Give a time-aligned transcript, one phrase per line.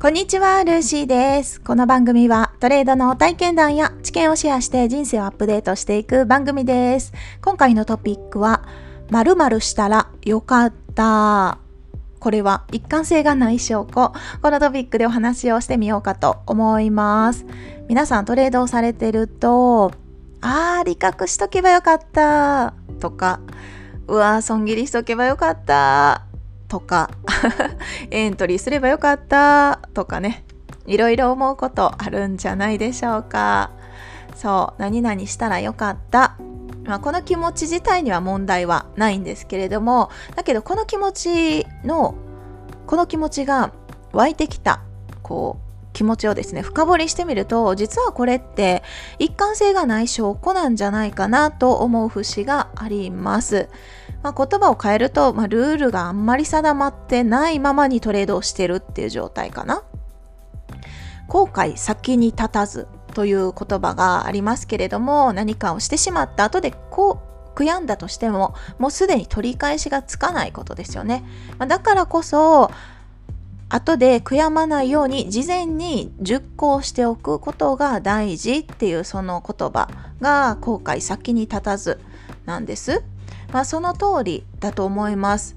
[0.00, 1.60] こんにちは、ルーシーです。
[1.60, 7.12] この番組はトレードの体験談や知見をシェアして人生をアップデートしていく番組です。
[7.42, 8.66] 今回のトピックは、
[9.10, 11.58] 〇〇したらよかった。
[12.18, 14.14] これは一貫性がない証拠。
[14.40, 17.44] このトピックでお話をしてみようかと思います。
[17.86, 19.92] 皆さんトレードをされてると、
[20.40, 23.40] あー、利確しとけばよかったとか、
[24.08, 26.24] うわー、損切りしとけばよかった
[26.70, 27.10] とか
[28.10, 30.44] エントリーすればよかったとかね
[30.86, 33.70] いろいろ思うことあるんじゃないでしょうか
[34.36, 36.36] そう何々したらよかった
[36.84, 42.14] まあ、この気持ち自体には問題はないんですけれどもだけどこの気持ちの
[42.86, 43.72] この気持ちが
[44.12, 44.80] 湧いてきた
[45.22, 48.82] こう気持ちをですね深掘りしてみると実はこれって
[49.18, 53.68] 一貫性がない証拠なんじゃないかなと思う節があります。
[54.22, 59.82] まあ、言葉を変えると、まあ、ルールがあんまり定まってないままにトレードをしてるっていう状態かな。
[61.28, 67.20] 後悔先に立たずという言葉がありますけれども何かをしてしまった後でこ
[67.54, 71.24] う悔やんだとしてももうすでに取り返しがつかないことですよね。
[71.58, 72.70] まあ、だからこそ
[73.68, 79.88] 後で悔やまないように事前に熟考しておくことが大事っていうその言葉
[80.20, 82.00] が後悔先に立たず
[82.46, 83.04] なんです。
[83.52, 85.56] まあ、その通りだと思います。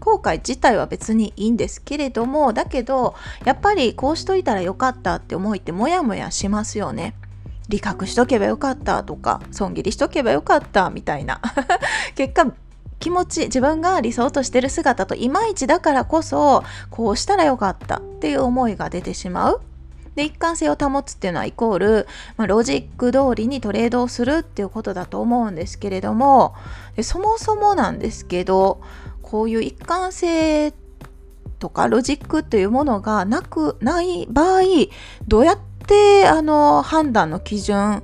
[0.00, 7.14] 後悔自体は別にいいんですけれどもだけどやっぱりこうしといたらよかったって思いってモヤモヤしますよね。
[7.68, 11.40] 理覚しとけばよかったとか損切りしとけばよかったみたいな
[12.16, 12.52] 結果
[12.98, 19.60] 気持ち自分が理想としてる姿といまいちだからこそこうしたらよかったっていう思いが出てしまう。
[20.14, 26.54] で一貫性を保つっていうのはイコール、まあ、ロジック通りにトレードをするっていうことだと思うんですけれども
[27.02, 28.82] そもそもなんですけど
[29.22, 30.74] こういう一貫性
[31.58, 34.62] とかロジックというものがなくない場合
[35.28, 38.02] どうやってあの判断の基準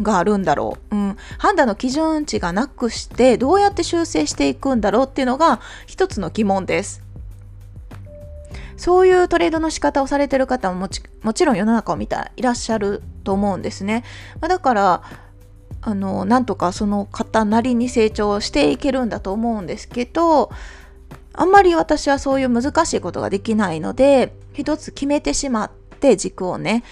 [0.00, 7.02] があるんだろう、うん、判断の基準値がなくしてどうやって修正していくんだろうっていうのが一つの疑問です。
[8.82, 14.02] そういうトレードの仕方をされてる方ももちもちろん世の中を見たいらっしゃると思うんですね。
[14.40, 15.02] まあ、だから
[15.82, 20.50] あのなんとかその方なりに成長していけるんだと思うんですけど
[21.32, 25.70] あんまり私はそういう難しいことができないので一つ決めてしまっ
[26.02, 26.82] て軸をね。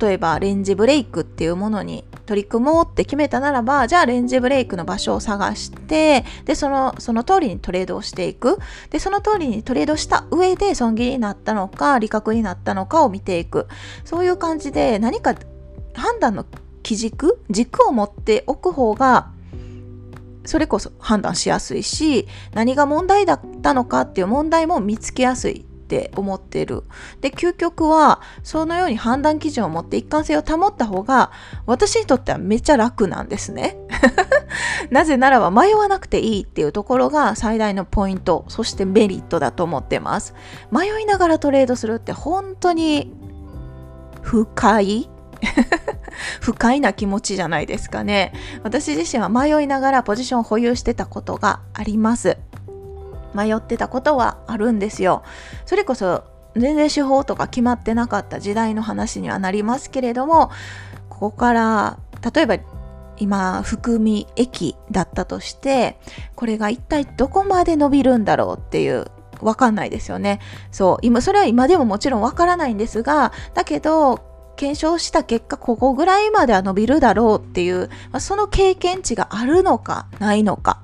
[0.00, 8.58] 例えばレンジブレイクっていうものに取り組もうって決めたならばじゃあレンジブレイクの場所を探してでそのその通りにトレードをしていく。
[8.90, 13.68] でその通りにトレードした上で損切りになったのか利確になったのかを見ていく。
[14.04, 15.34] そういう感じで何か
[15.92, 16.46] 判断の
[16.82, 19.30] 基軸軸を持っておく方が
[20.44, 25.66] それこそ判断しやすいし何が問題だったのかっていう問題も見つけやすい。
[25.84, 26.82] って思ってる。
[27.20, 31.30] で、究極は、そのように判断基準を持って一貫性を保った方が、
[31.66, 33.76] 私にとってはめっちゃ楽なんですね。
[34.90, 40.34] なぜならば迷わなくていいっていうところが最大のポイント、そしてメリットだと思ってます。
[40.70, 43.14] 迷いながらトレードするって本当に
[44.22, 45.10] 深い
[46.40, 48.32] 不快な気持ちじゃないですかね。
[48.62, 52.38] 私自身は迷いながらポジションを保有してたことがあります。
[53.34, 55.22] 迷ってたことはあるんですよ。
[55.66, 56.24] それこそ
[56.56, 60.50] 全然手法とか決まってなかった時代の話にはなりますけれども
[61.08, 61.98] ここから
[62.34, 62.58] 例えば
[63.16, 65.98] 今含み駅だったとして
[66.34, 69.06] これが一体どこまで伸びるんだろうっていう
[69.40, 70.40] わかんないですよね。
[70.70, 74.20] そう今それは今でももちろんわからないんですがだけど
[74.56, 80.80] 検証した結果ここぐらいまでは伸びるだろうっていう、まあ、その経験値があるのかないのか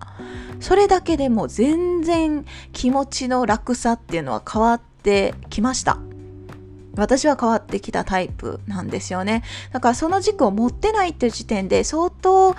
[0.60, 5.98] それだけでも全然気持ちの楽さっていうのは変わってきました。
[6.96, 9.42] 私は変わってきたタイプなんですよね。
[9.72, 12.54] だからその軸を持ってないっていう時点で相当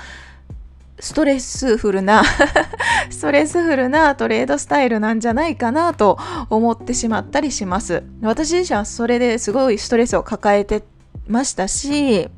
[1.00, 2.24] ストレスフルな
[3.10, 6.20] ストレスフルなトレードスタイルなんじゃないかなと
[6.50, 8.04] 思ってしまったりします。
[8.22, 10.84] 私自身はそれですごいストレスを抱えて
[11.28, 12.30] ましたし、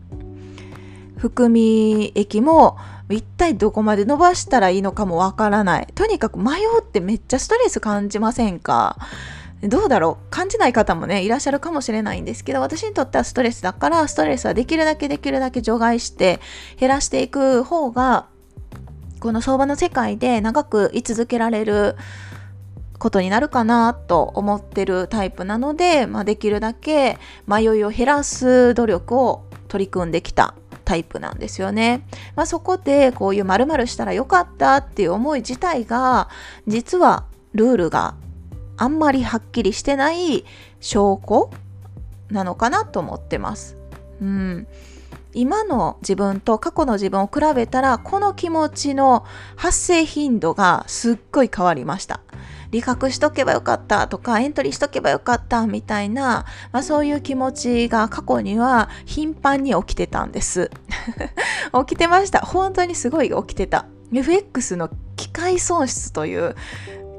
[1.18, 2.78] 含み益も
[3.10, 5.88] 一体どこまで伸ばしたらいいのかもわからない。
[5.94, 8.98] とにかく迷うってめっちゃストレス感じませんか？
[9.62, 10.26] どうだろう。
[10.30, 16.42] 感じない方もね、いらっしゃるかもしれないんですけど、私にとってはストレスだから、ストレスはできるだけできるだけ除外して
[16.78, 18.26] 減らしていく方が、
[19.22, 21.96] この相場の世界で長く居続けられる
[23.00, 27.18] ことになるかなと思ってるタイプなので、まあ、できるだけ
[27.48, 30.56] 迷いを減らす努力を取り組んできた。
[30.94, 32.06] タイプなんですよね。
[32.36, 36.30] まあ、そこでこういう〇〇したらよかったっていう思い自体が
[36.68, 38.14] 実はルールが
[38.78, 40.46] あんまりはっきりしてない
[40.80, 41.50] 証拠
[42.30, 43.76] なのかなと思ってます。
[44.22, 44.68] うん。
[45.34, 49.26] 今の自分と過去の自分を比べたら、この気持ちの
[49.56, 52.20] 発生頻度がすっごい変わりました。
[52.74, 60.72] 理覚しとけばよかったとか、エントリーしとけばよかったみたいな、まあ、そういう気持ちが過去には頻繁に起きてたんです。
[61.88, 62.40] 起きてました。
[62.40, 63.86] 本当にすごい起きてた。
[64.12, 66.56] FX の機械損失という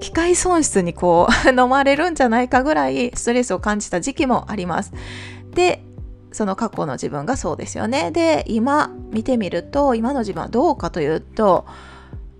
[0.01, 4.93] 機械損失にこう 飲まれるんじゃないかぐらいストレスを感じた時期もあります。
[5.53, 5.85] で、
[6.33, 8.11] その過去の自分がそうですよね。
[8.11, 11.65] で、今見てみると、今の自分はどうかというと、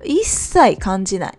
[0.05, 1.39] 一切感じない。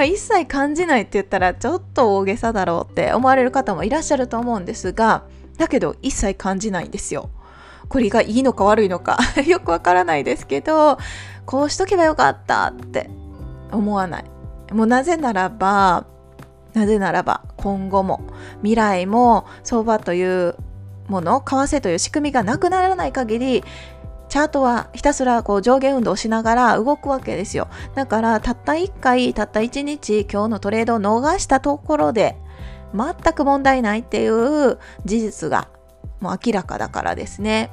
[0.00, 5.24] ま一切感じないって言ったらちょっと大げさだろうって思われる方もいらっしゃると思うんですが、
[5.58, 7.30] だけど一切感じないんですよ。
[7.88, 10.98] これがいいのか悪いのか よくわからないですけど、
[11.44, 13.10] こうしとけばよかったって
[13.72, 14.24] 思わない。
[14.72, 16.04] もうなぜならば、
[16.72, 18.20] なぜならば今後も
[18.58, 20.54] 未来も相場という
[21.08, 23.64] もの、為替という仕組みがなくならない限り、
[24.30, 27.68] チャートはひたすらこう上下運動しながら動くわけですよ。
[27.96, 32.36] だからたった1回、たった1日今日のトレードを逃したところで
[32.94, 35.68] 全く問題ないっていう事実が
[36.20, 37.72] もう明らかだからですね。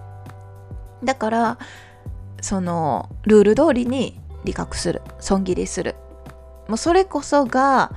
[1.04, 1.58] だから
[2.42, 5.96] そのルール通りに理覚する損切りする
[6.68, 7.92] もうそれこそが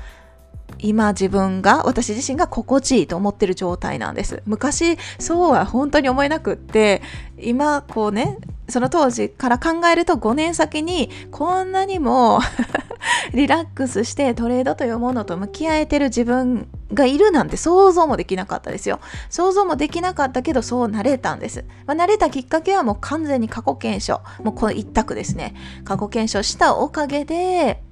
[0.82, 7.02] 今自分が私自身が心地いいと思ってる状態なんです昔そうは本当に思えなくって
[7.38, 8.38] 今こうね
[8.70, 12.40] その当時から考えると5年先にこんなにも
[13.34, 19.00] リラックスしてトレードというものと向き合えてる自分がいるなんて想像もできなかったですよ。
[19.28, 21.64] 想像もできなかったけどそうなれたんです。
[21.86, 24.20] まあ、慣れたきっかけはもう完全に過去検証。
[24.42, 25.54] もうこの一択ですね。
[25.84, 27.82] 過去検証したおかげで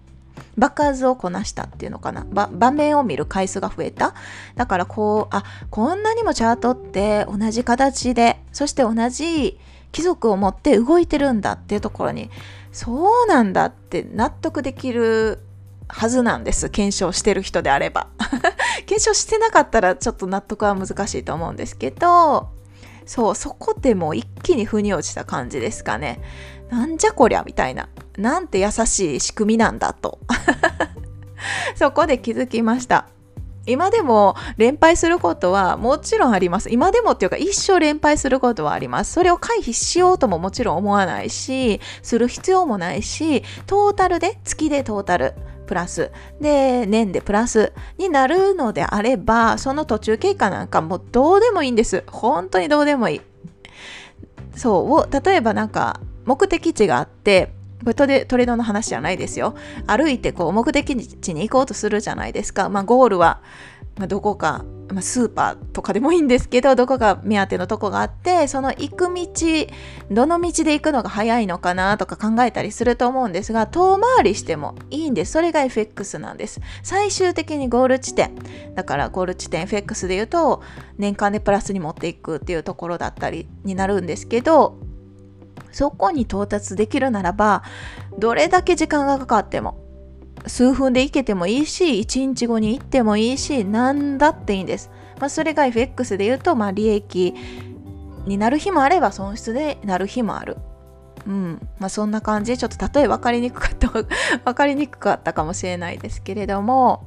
[0.57, 2.27] 爆発をこなしたっていうのかな。
[2.31, 4.15] 場面を見る回数が増えた。
[4.57, 9.59] だからこうあこんなにもチャートって同じ形でそして同じ
[9.93, 12.31] 貴族を持って動いてるんだっていうところに
[12.73, 15.41] そうなんだって納得できる
[15.89, 16.69] はずなんです。
[16.69, 18.09] 検証してる人であれば。
[18.87, 22.51] 検証してなかったらちょっと納得は難しいと思うんですけど。
[23.09, 26.21] そうそこでもう一気に腑に落ちた感じですかね。
[26.69, 27.89] なんじゃこりゃみたいな。
[28.19, 30.19] なんて優しい仕組みなんだと
[31.77, 33.07] そこで気づきました
[33.69, 36.71] 今でも連敗することはもちろんあります。
[36.71, 39.13] 今でもっていうか一生連敗することはあります。
[39.13, 45.35] それを回避しようとももちろん思わないし、する必要もないし、トータルで、月でトータル、
[45.67, 46.11] プラス、
[46.41, 52.05] で、年でプラスになるのであれば、その途中経過なんかもうどうでもいいんです。
[52.07, 53.21] 本当にどうでもいい。
[54.57, 59.55] そうを、例えばなんか目的地があって、これトレトレードの話じゃないですよ。
[59.87, 62.69] 歩いてこう目的地に行こうとするじゃないですか。
[62.69, 63.41] まあゴールは、
[64.07, 69.27] どこか、まあ、スーパーとかでもいいんですけど、どこか目当てのとこがあって、その行く道、
[70.11, 75.33] どの道で行くのが早いのかなとか考えたりすると思うんですが、遠回りしてもいいんです。
[75.33, 76.61] それが FX なんです。
[76.83, 78.35] 最終的にゴール地点。
[78.75, 80.63] だからゴール地点 FX で言うと、
[80.97, 84.79] 年間でプラスに持っていくっていうところだったりになるんですけど、
[85.79, 87.63] そこに到達できるならば、
[88.19, 89.79] どれだけ時間がかかっても、
[90.45, 94.91] 数分で行けてもいいし、1日後に行ってもいいし、何だっていいんです。
[95.21, 97.33] まあ、それが FX で言うと、まあ、利益
[98.27, 100.57] になる日もあれば、損失でなる日もある。
[101.29, 101.61] うん。
[101.79, 103.89] まあ、そんな感じ、ちょっと例え分かりにくかった、
[104.45, 107.05] 分かりにくかったかもしれないですけれども、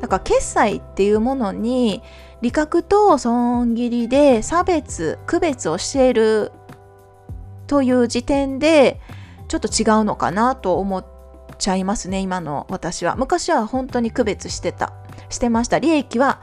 [0.00, 2.02] だから決済っていうものに、
[2.42, 6.50] 利確と損切りで差別、区別をしている
[7.70, 9.00] という時点で
[9.46, 11.06] ちょっと違うのかなと思っ
[11.56, 13.14] ちゃいますね今の私は。
[13.14, 14.92] 昔は本当に区別してた
[15.28, 15.78] してました。
[15.78, 16.42] 利益は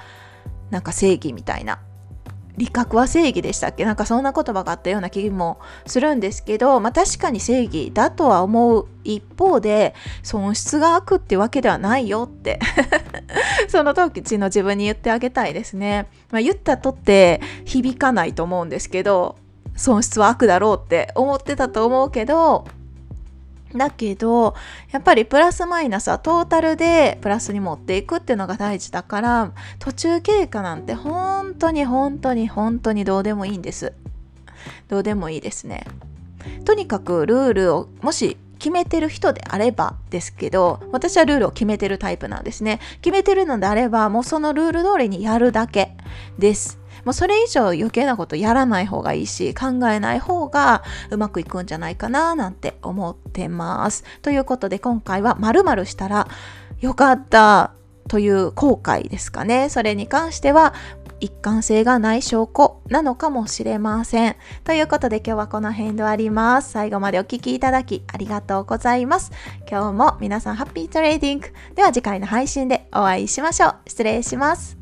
[0.69, 1.81] なんか正義みたいな。
[2.55, 3.83] 理覚は正義でしたっけ？
[3.83, 12.57] なんかそんな言葉があったような気もするんですけど、まあ確かに正義だとは思う一方で、損失が悪ってわけではないよって。
[13.67, 16.07] その時の自分に言ってあげたいですね。
[16.31, 19.35] まあ言ったとって響かないと思うんですけど、
[19.77, 22.65] 損失は悪だろうって思ってたと思うけど、
[23.75, 24.55] だけど、
[24.91, 33.93] やっぱりプラスマイナスはトータルでプラスに持っていくっていうのが大事だから、途中経過なんて本当に本当に本当にどうでもいいんです。
[34.87, 35.85] どうでもいいですね。
[36.65, 42.79] とにかくルールをもし決めてる人であればですけど、私はルールを決めてるタイプなんですね。
[43.01, 45.91] 決めてるのであれば、もうそのルール通りにやるだけ
[46.39, 46.79] です。
[47.07, 54.03] もうそれ以上余計なことやらない方がいいし、考えない方がうまくいくんじゃないかななんて思ってます。
[54.21, 56.27] ということで今回は〇〇したら
[56.81, 57.71] よかった。
[58.09, 59.69] という後悔ですかね。
[59.69, 60.73] それに関しては
[61.19, 64.35] 一貫性がない証拠なのかもしれません。
[64.65, 66.71] ということで今日はこの辺で終わります。
[66.71, 69.31] 最後までお聴きいただきありがとうございます。
[69.69, 71.47] 今日も皆さんハッピートレーディング。
[71.75, 73.75] では次回の配信でお会いしましょう。
[73.87, 74.76] 失礼します。